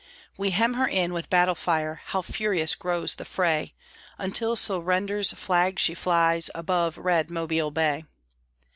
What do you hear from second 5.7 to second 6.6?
she flies